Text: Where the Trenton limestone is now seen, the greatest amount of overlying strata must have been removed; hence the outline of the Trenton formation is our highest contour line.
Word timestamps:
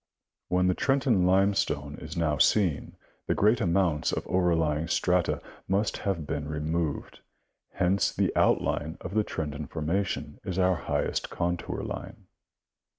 Where 0.47 0.63
the 0.63 0.73
Trenton 0.73 1.27
limestone 1.27 1.99
is 2.01 2.17
now 2.17 2.39
seen, 2.39 2.95
the 3.27 3.35
greatest 3.35 3.61
amount 3.61 4.11
of 4.13 4.25
overlying 4.25 4.87
strata 4.87 5.43
must 5.67 5.97
have 5.97 6.25
been 6.25 6.47
removed; 6.47 7.19
hence 7.73 8.11
the 8.11 8.35
outline 8.35 8.97
of 9.01 9.13
the 9.13 9.23
Trenton 9.23 9.67
formation 9.67 10.39
is 10.43 10.57
our 10.57 10.73
highest 10.73 11.29
contour 11.29 11.83
line. 11.83 12.25